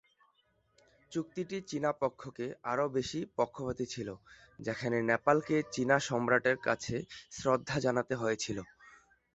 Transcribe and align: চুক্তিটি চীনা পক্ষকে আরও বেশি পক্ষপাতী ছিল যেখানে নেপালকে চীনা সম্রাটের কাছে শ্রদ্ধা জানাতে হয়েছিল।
চুক্তিটি 1.11 1.57
চীনা 1.69 1.91
পক্ষকে 2.01 2.45
আরও 2.71 2.85
বেশি 2.97 3.19
পক্ষপাতী 3.37 3.85
ছিল 3.93 4.09
যেখানে 4.59 4.97
নেপালকে 5.09 5.55
চীনা 5.73 5.97
সম্রাটের 6.07 6.57
কাছে 6.67 6.95
শ্রদ্ধা 7.31 7.77
জানাতে 7.85 8.13
হয়েছিল। 8.15 8.57